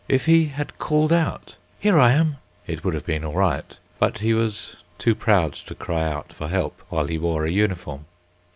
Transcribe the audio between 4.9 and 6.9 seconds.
too proud to cry out for help